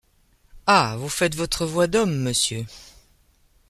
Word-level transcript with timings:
Ah! 0.65 0.95
vous 0.97 1.09
faites 1.09 1.35
votre 1.35 1.63
voix 1.67 1.85
d’homme, 1.85 2.17
monsieur. 2.17 2.65